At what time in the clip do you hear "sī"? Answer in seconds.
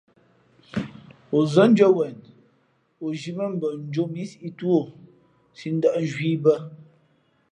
5.57-5.69